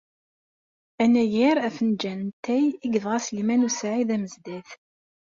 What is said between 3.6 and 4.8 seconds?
u Saɛid Amezdat.